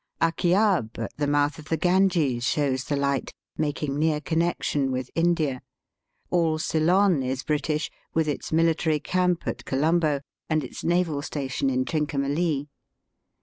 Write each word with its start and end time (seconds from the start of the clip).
Akyab, 0.19 0.97
at 0.97 1.15
the 1.17 1.27
mouth 1.27 1.59
of 1.59 1.65
the 1.65 1.77
Ganges, 1.77 2.43
showa 2.43 2.83
the 2.87 2.95
Hght, 2.95 3.29
making 3.55 3.99
near 3.99 4.19
connection 4.19 4.91
with 4.91 5.13
India^ 5.13 5.59
All 6.31 6.57
Ceylon 6.57 7.21
is 7.21 7.43
British, 7.43 7.91
with 8.11 8.27
its 8.27 8.51
military 8.51 8.99
camp 8.99 9.43
at 9.47 9.63
Colombo, 9.63 10.21
and 10.49 10.63
its 10.63 10.83
naval 10.83 11.21
station 11.21 11.69
in 11.69 11.85
Trin 11.85 12.07
comalee. 12.07 12.67